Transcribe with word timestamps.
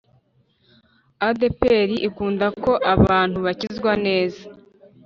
adeperi 1.27 1.95
ikunda 2.07 2.47
ko 2.63 2.71
abantu 2.93 3.37
bakizwa 3.45 3.91
neza 4.05 4.43